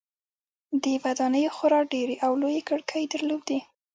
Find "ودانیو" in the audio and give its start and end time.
1.03-1.55